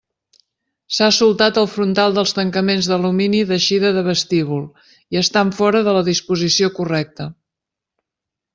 [0.99, 4.65] S'ha soltat el frontal dels tancaments d'alumini d'eixida de vestíbul,
[5.15, 7.29] i estan fora de la disposició correcta.